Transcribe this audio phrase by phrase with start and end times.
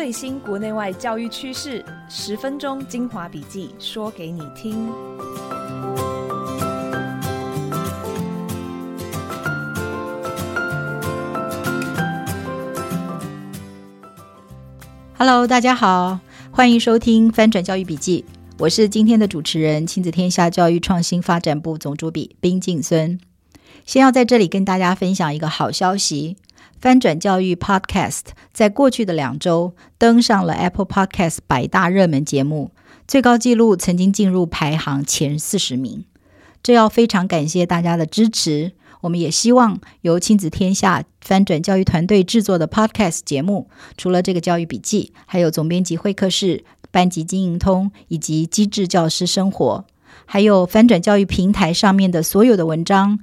[0.00, 4.88] 最新国内外教育趋势，十分钟精华笔记，说给你听。
[15.18, 16.18] Hello，大家好，
[16.50, 18.24] 欢迎收听翻转教育笔记，
[18.56, 23.20] 我是今天的主持人，亲子天下教育创新发展部总主笔冰敬孙。
[23.84, 26.38] 先要在这里跟大家分享一个好消息。
[26.80, 32.70] 翻转教育 Podcast 在过去的两周登上了 Apple Podcast 百大热门节目，
[33.06, 36.04] 最高纪录曾经进入排行前四十名。
[36.62, 38.72] 这要非常感谢大家的支持。
[39.02, 49.86] 我们也希望由亲子天下翻转教育团队制作的 Podcast 节目，除了这个教育笔记，还有总编辑会客室、班级经营通以及机智教师生活，
[50.26, 53.18] 还有翻转教育平台上面的所有的文章、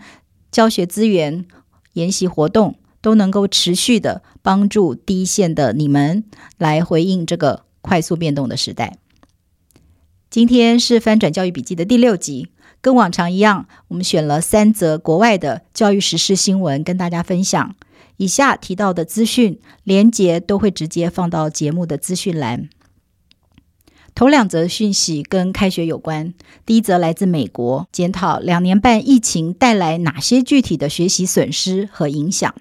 [0.51, 1.45] 教学资源、
[1.93, 2.75] 研习活动。
[3.01, 6.23] 都能够持续的帮助第一线的你们
[6.57, 8.97] 来回应这个快速变动的时代。
[10.29, 12.49] 今天是翻转教育笔记的第六集，
[12.81, 17.75] 跟往常一样，我们选了三则国外的教育时事新闻跟大家分享。
[18.17, 22.67] 以下提到的资讯连结都会直接放到节目的资讯栏。
[24.15, 26.33] 头两则讯息跟开学有关，
[26.65, 32.55] 第一则来自美国，检讨两年半疫情带来哪些具体的学习损失和影响。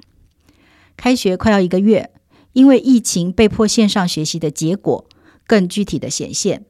[0.97, 2.11] 开学快要一个月，
[2.52, 5.05] 因为疫情被迫线上学习的结果
[5.47, 6.64] 更具体的显现。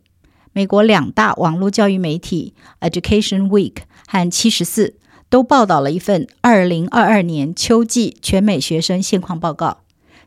[0.52, 4.96] 美国两大网络教育媒体 Education Week 和七十四
[5.28, 9.82] 都报道了一份二零二二年秋季全美学生现况报告。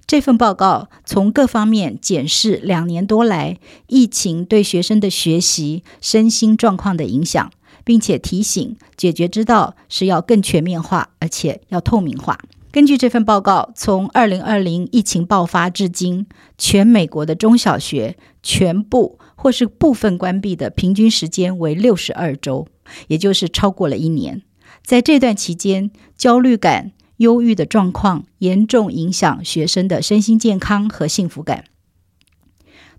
[0.06, 7.52] 这份报告从各方面检视两年多来疫情对学生的学习、身心状况的影响，
[7.84, 12.40] 并且提醒解决之道是要更全面化，而且要透明化。
[12.72, 22.68] 根据这份报告，从二零二零疫情爆发至今，全美国的中小学全部或是部分关闭的平均时间为六十二周，
[23.08, 24.44] 也就是超过了一年。
[24.84, 31.64] 在这段期间，焦虑感、忧郁的状况严重影响学生的身心健康和幸福感。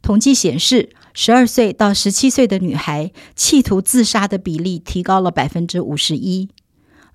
[0.03, 6.49] 统计显示，十二岁到十七岁的女孩企图自杀的比例提高了百分之五十一。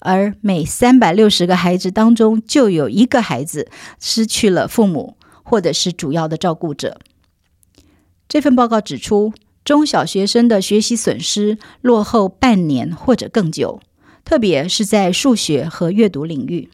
[0.05, 3.67] 而每三百六十个孩子当中，就有一个孩子
[3.99, 6.99] 失去了父母或者是主要的照顾者。
[8.29, 9.33] 这份报告指出，
[9.63, 13.81] 中小学生的学习损失落后半年或者更久，
[14.23, 16.69] 特别是在数学和阅读领域。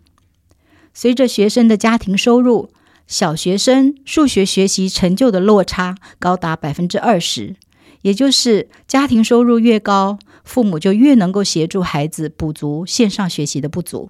[0.94, 2.70] 随着学生的家庭收入，
[3.08, 7.56] 小学生数学学习成就的落差高达百分之二十，
[8.02, 14.10] 也就是家庭收入越高，父母就越能够协助孩子补足线上学习的不足，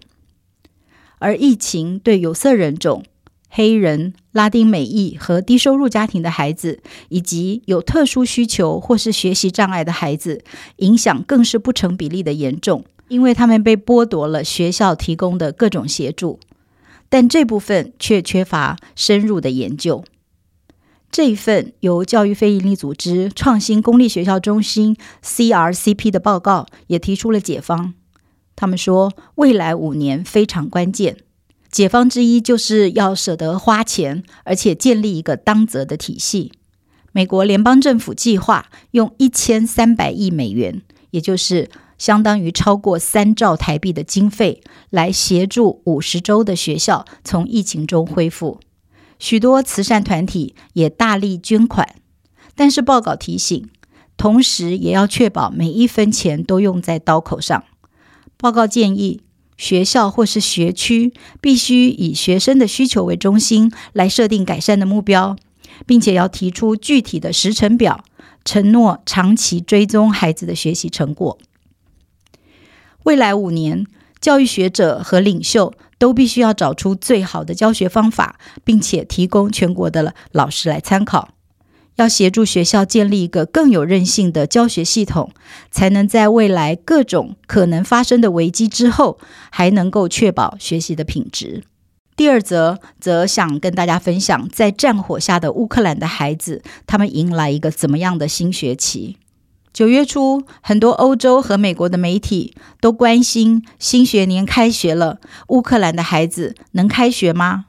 [1.19, 3.03] 而疫情对有色人种、
[3.49, 10.43] 黑人、拉丁美裔和低收入家庭的孩子，以及有特殊需求或是学习障碍的孩子，
[10.77, 16.39] 影响更是不成比例的严重，因为他们被剥夺了学校提供的各种协助，
[17.09, 20.05] 但这部分却缺乏深入的研究。
[21.11, 27.93] 这一份由教育非营利组织创新公立学校中心 （CRCP） 的报告也提出了解方。
[28.55, 31.17] 他们说，未来五年非常关键，
[31.69, 36.53] 解方之一就是要舍得花钱，而且建立一个当责的体系。
[37.11, 48.61] 美国联邦政府计划用一千三百亿美元，也就是相当于超过三兆台币的经费，来协助五十州的学校从疫情中恢复。
[49.21, 51.95] 许多慈善团体也大力捐款，
[52.55, 53.69] 但是报告提醒，
[54.17, 57.63] 同时也要确保每一分钱都用在刀口上。
[58.35, 59.21] 报告建议，
[59.55, 65.35] 学校或是学区必须以学生的需求为中心来设定改善的目标，
[65.85, 68.03] 并且要提出具体的时程表，
[68.43, 71.37] 承诺长期追踪孩子的学习成果。
[73.03, 73.85] 未来五年，
[74.21, 81.29] 教育学者和领袖都必须要找出最好的教学方法，并且提供全国的老师来参考。
[81.95, 85.31] 要协助学校建立一个更有韧性的教学系统，
[85.69, 89.19] 才能在未来各种可能发生的危机之后，
[89.49, 91.63] 还能够确保学习的品质。
[92.15, 99.17] 第二则则想跟大家分享，在战火下的乌克兰的孩子，他们迎来一个怎么样的新学期？
[99.81, 107.65] 九月初，很多欧洲和美国的媒体都关心新学年开学了，乌克兰的孩子能开学吗？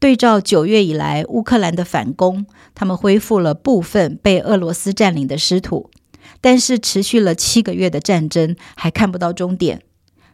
[0.00, 5.88] 对照九月以来乌克兰的反攻，他们恢复了部分被俄罗斯占领的失土，
[6.40, 9.82] 但是持续了七个月的战争还看不到终点，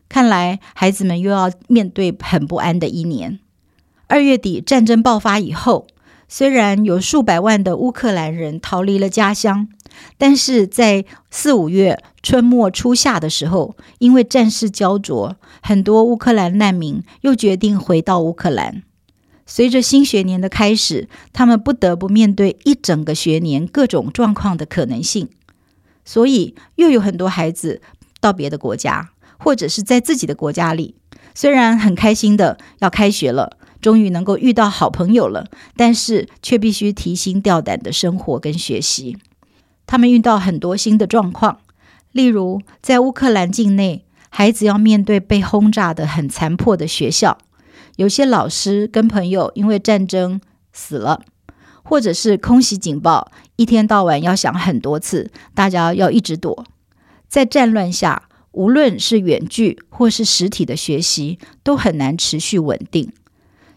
[0.09, 3.39] 看来孩子们又要面对很不安的一年。
[4.07, 5.87] 二月底战争爆发以后，
[6.27, 9.69] 虽然有数百万的乌克兰人逃离了家乡，
[10.19, 18.83] 但是在四五月春末初夏的时候，因为战事胶着，很多乌克兰难民又决定回到乌克兰。
[19.47, 25.29] 随着新学年的开始，他们不得不面对一整个学年各种状况的可能性，
[26.05, 27.83] 所以又有很多孩子
[28.21, 30.95] 到别的国家，或者是在自己的国家里，
[31.35, 33.59] 虽然很开心的要开学了。
[33.83, 39.19] 终于能够遇到好朋友了，但是却必须提心吊胆的生活跟学习。
[39.87, 41.61] 他们遇到很多新的状况，
[42.13, 47.39] 例如在乌克兰境内，孩子要面对被轰炸的很残破的学校，
[47.97, 50.41] 有些老师跟朋友因为战争
[50.73, 51.23] 死了，
[51.83, 56.65] 或者是空袭警报，一天到晚要响很多次，大家要一直躲。
[57.29, 63.13] 在战乱下，无论是远距或是实体的学习，都很难持续稳定。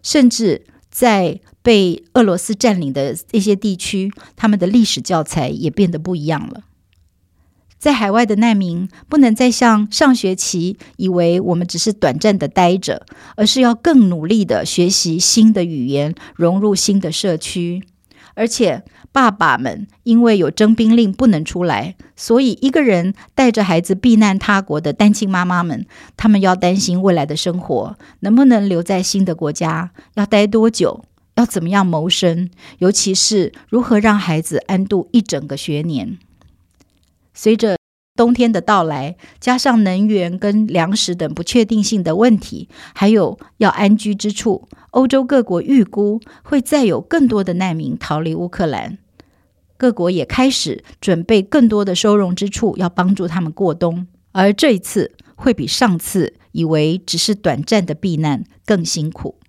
[0.04, 0.66] 甚至
[0.98, 6.64] 在被俄罗斯占领的一些地区，他们的历史教材也变得不一样了。
[7.78, 13.06] 在海外的难民不能再像上学期以为我们只是短暂的待着，
[13.36, 17.84] 而是要更努力的学习新的语言，融入新的社区，
[18.36, 18.86] 而且。
[19.16, 25.86] 爸爸们因为有征兵令不能出来，所以一个人带着孩子避难他国的单亲妈妈们，
[26.18, 36.18] 他们要担心未来的生活能不能留在新的国家，要待多久，要怎么样谋生，尤其是如何让孩子安度一整个学年。
[37.34, 37.78] 随着
[38.18, 48.98] 冬天的到来，加上能源跟粮食等不确定性的问题，还有要安居之处，欧洲各国预估会再有更多的难民逃离乌克兰。
[49.78, 54.08] 各国也开始准备更多的收容之处，要帮助他们过冬。
[54.32, 59.40] 而这一次会比上次以为只是短暂的避难更辛苦。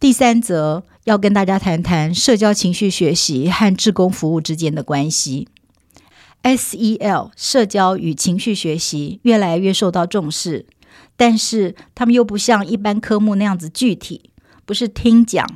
[0.00, 5.48] 第三则要跟大家谈谈社交情绪学习和志工服务之间的关系。
[6.42, 10.66] SEL 社交与情绪学习越来越受到重视，
[11.16, 14.30] 但是他们又不像一般科目那样子具体，
[14.66, 15.46] 不是听讲、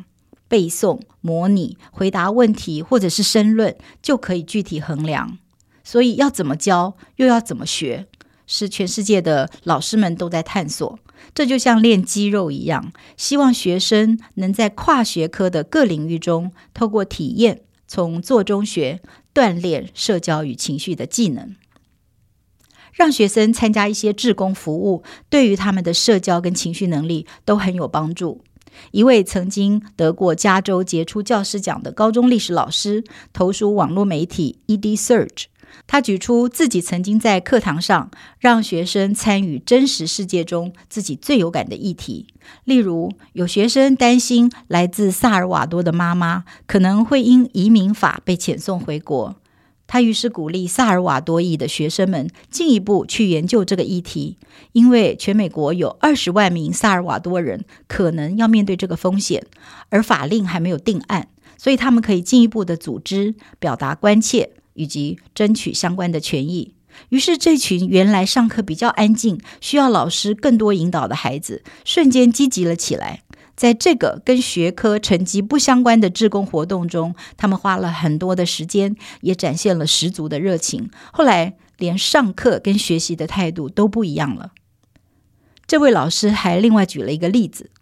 [0.48, 5.38] 背诵、模拟、回答问题或者是申论就可以具体衡量。
[5.84, 8.06] 所以要怎么教，又要怎么学，
[8.46, 10.98] 是全世界的老师们都在探索。
[11.34, 19.00] 这就像练肌肉一样，希望学生能在跨学科的各领域中，透过体验，从做中学。
[19.34, 21.54] 锻炼社交与情绪的技能，
[22.92, 28.42] 让学生参加一些志工服务，对于他们的社交跟情绪能力都很有帮助。
[28.90, 35.44] 一位曾经得过加州杰出教师奖的高中历史老师，投书网络媒体 edsurge。
[35.86, 42.26] 他举出自己曾经在课堂上让学生参与真实世界中自己最有感的议题，
[42.64, 49.36] 例如有学生担心来自萨尔瓦多的妈妈可能会因移民法被遣送回国，
[49.88, 54.36] 他于是鼓励萨尔瓦多裔的学生们进一步去研究这个议题，
[54.70, 59.44] 因为全美国有二十万名萨尔瓦多人可能要面对这个风险，
[59.88, 61.26] 而法令还没有定案，
[61.56, 64.52] 所以他们可以进一步的组织表达关切。
[64.78, 66.72] 以及争取相关的权益。
[67.08, 73.24] 于是，这群原来上课比较安静、需要老师更多引导的孩子，瞬间积极了起来。
[73.58, 80.88] 在这个跟学科成绩不相关的志工活动中，他们花了很多的时间，也展现了十足的热情。
[81.12, 84.52] 后来，连上课跟学习的态度都不一样了。
[85.66, 87.72] 这位老师还另外举了一个例子：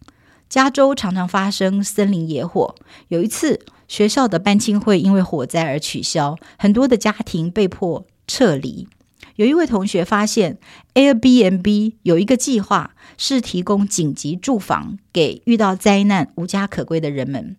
[0.49, 2.75] 加州常常发生森林野火，
[3.09, 8.89] 有一次，学校的班亲会因为火灾而取消，很多的家庭被迫撤离。
[9.37, 10.59] 有一位同学发现
[10.95, 17.57] ，Airbnb 有一个计划是提供紧急住房给遇到灾难无家可归的人们。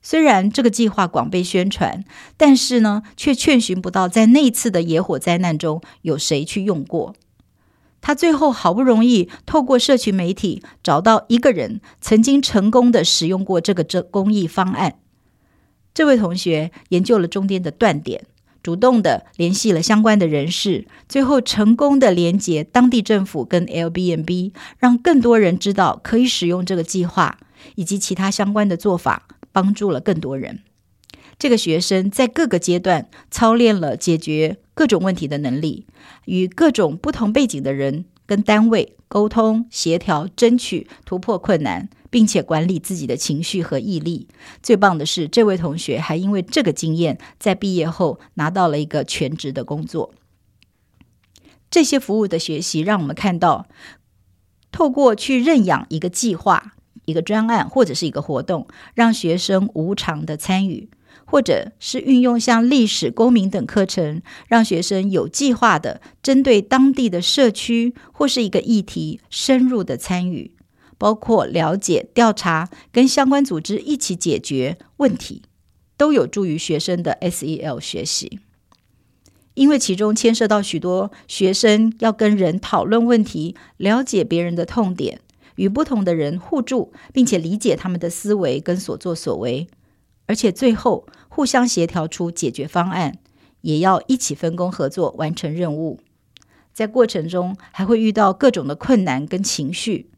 [0.00, 2.04] 虽然这个计划广被宣传，
[2.38, 7.14] 但是呢，却劝寻不到在那次的野火灾难中有谁去用过。
[8.00, 15.00] 他最后好不容易透过社群媒体找到一个人曾经成功的使用过这个这公益方案。
[15.92, 18.24] 这位同学研究了中间的断点，
[18.68, 27.38] 主动的联系了相关的人士，最后成功的连接当地政府跟 Airbnb，让更多人知道可以使用这个计划
[27.76, 30.58] 以及其他相关的做法，帮助了更多人。
[31.38, 35.86] 这个学生在各个阶段操练了解决各种问题的能力，
[36.26, 41.88] 与各种不同背景的人跟单位沟通、协调、争取、突破困难。
[42.10, 44.28] 并且管理自己的情绪和毅力。
[44.62, 50.14] 最棒的是，这位同学还因为这个经验，在毕业后拿到了一个全职的工作。
[51.70, 53.66] 这些服务的学习，让我们看到，
[54.72, 60.88] 透过去认养一个计划，一个专案或者是一个活动，让学生无偿的参与，
[61.30, 70.52] 或者是运用像历史、公民等课程，让学生有计划的针对当地的社区或是一个议题深入的参与，
[70.96, 75.42] 包括了解、调查跟相关组织一起解决问题，
[75.98, 78.40] 都有助于学生的 SEL 学习。
[79.52, 85.20] 因为其中牵涉到许多学生要跟人讨论问题，了解别人的痛点，
[85.56, 89.66] 与不同的人互助，并且理解他们的思维跟所作所为，
[90.26, 91.08] 而且最后
[91.38, 93.16] 互相协调出解决方案，
[93.60, 96.00] 也要一起分工合作完成任务。
[96.74, 100.10] 在过程中还会遇到各种的困难跟情绪，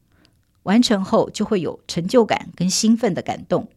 [0.62, 3.69] 完成后就会有成就感跟兴奋的感动，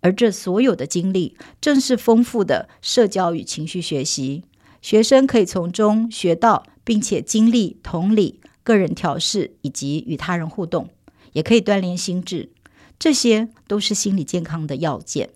[0.00, 4.44] 而这所有的经历正是丰富的社交与情绪学习。
[4.80, 10.90] 学生可以从中学到，并且经历同理、个人调试以及与他人互动，
[11.32, 12.50] 也可以锻炼心智，
[12.96, 15.30] 这些都是心理健康的要件。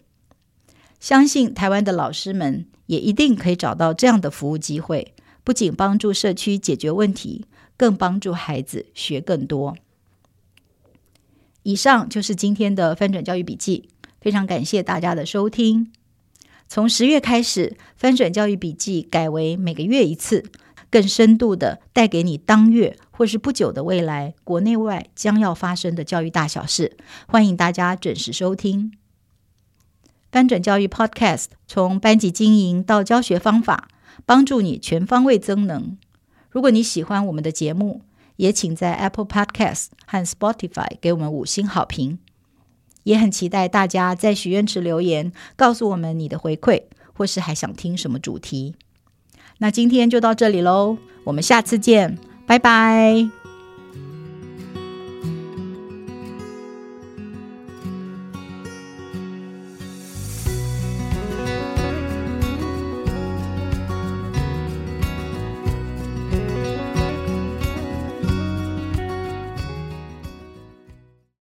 [1.01, 9.77] 相信台湾的老师们也一定可以找到这样的服务机会，不仅帮助社区解决问题，更帮助孩子学更多。
[11.63, 13.89] 以上就是今天的翻转教育笔记，
[14.21, 15.91] 非常感谢大家的收听。
[16.69, 20.45] 从十月开始，翻转教育笔记改为每个月一次，
[20.91, 26.97] 更深度的带给你当月或是不久的未来国内外将要发生的教育大小事。
[27.27, 28.93] 欢迎大家准时收听
[30.31, 33.89] 翻转教育 Podcast，从班级经营到教学方法，
[34.25, 35.97] 帮助你全方位增能。
[36.51, 38.03] 如果你喜欢我们的节目，
[38.37, 42.19] 也请在 Apple Podcast 和 Spotify 给我们五星好评。
[43.05, 46.83] 也很期待大家在许愿池留言，告诉我们你的回馈，
[47.15, 48.75] 或是还想听什么主题。
[49.59, 53.40] 那今天就到这里喽，我们下次见，拜拜。